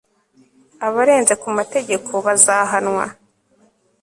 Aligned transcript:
Abarenze 0.87 1.33
ku 1.41 1.47
mategeko 1.57 2.11
bazahanwa 2.25 3.05